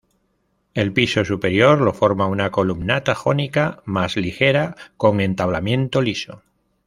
El 0.73 0.93
piso 0.93 1.23
superior 1.23 1.79
lo 1.79 1.93
forma 1.93 2.25
una 2.25 2.49
columnata 2.49 3.13
jónica, 3.13 3.83
más 3.85 4.17
ligera, 4.17 4.75
con 4.97 5.21
entablamento 5.21 6.01
liso. 6.01 6.41